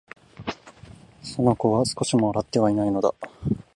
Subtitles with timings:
[1.37, 3.13] この子は、少しも笑ってはいないのだ